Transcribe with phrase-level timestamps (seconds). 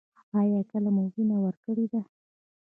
[0.39, 2.01] ایا کله مو وینه ورکړې ده؟